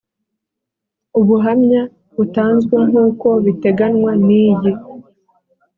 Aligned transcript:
ubuhamya 1.19 1.81
butanzwe 2.15 2.75
nk 2.89 2.95
uko 3.07 3.27
biteganwa 3.45 4.11
n 4.25 4.27
iyi 4.41 4.53